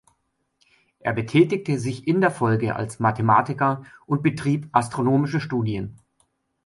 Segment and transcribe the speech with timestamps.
[1.01, 5.99] Er betätigte sich in der Folge als Mathematiker und betrieb astronomische Studien.